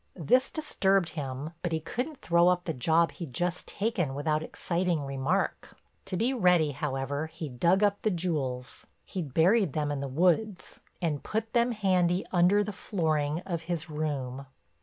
This 0.17 0.49
disturbed 0.49 1.09
him, 1.09 1.51
but 1.61 1.71
he 1.71 1.79
couldn't 1.79 2.21
throw 2.21 2.47
up 2.47 2.63
the 2.65 2.73
job 2.73 3.11
he'd 3.11 3.35
just 3.35 3.67
taken 3.67 4.15
without 4.15 4.41
exciting 4.41 5.05
remark. 5.05 5.75
To 6.05 6.17
be 6.17 6.33
ready, 6.33 6.71
however, 6.71 7.27
he 7.27 7.47
dug 7.49 7.83
up 7.83 8.01
the 8.01 8.09
jewels—he'd 8.09 9.35
buried 9.35 9.73
them 9.73 9.91
in 9.91 9.99
the 9.99 10.07
woods—and 10.07 11.21
put 11.21 11.53
them 11.53 11.73
handy 11.73 12.25
under 12.31 12.63
the 12.63 12.73
flooring 12.73 13.41
of 13.41 13.61
his 13.69 13.91
room. 13.91 14.47